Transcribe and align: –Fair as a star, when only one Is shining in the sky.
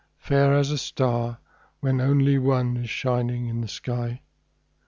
–Fair 0.17 0.55
as 0.55 0.71
a 0.71 0.79
star, 0.79 1.37
when 1.79 2.01
only 2.01 2.39
one 2.39 2.75
Is 2.75 2.89
shining 2.89 3.45
in 3.45 3.61
the 3.61 3.67
sky. 3.67 4.23